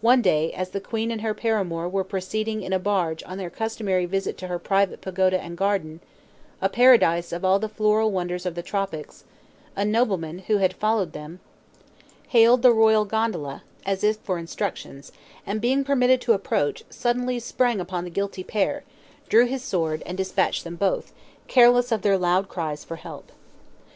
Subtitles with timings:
[0.00, 3.50] One day, as the queen and her paramour were proceeding in a barge on their
[3.50, 5.98] customary visit to her private pagoda and garden,
[6.62, 9.24] a paradise of all the floral wonders of the tropics,
[9.74, 11.40] a nobleman, who had followed them,
[12.28, 15.10] hailed the royal gondola, as if for instructions,
[15.44, 18.84] and, being permitted to approach, suddenly sprang upon the guilty pair,
[19.28, 21.12] drew his sword, and dispatched them both,
[21.48, 23.32] careless of their loud cries for help.